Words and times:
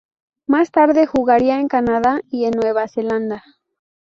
Más 0.47 0.71
tarde, 0.71 1.05
jugaría 1.05 1.59
en 1.59 1.67
Canadá 1.67 2.21
y 2.31 2.45
en 2.45 2.53
Nueva 2.59 2.87
Zelanda. 2.87 3.43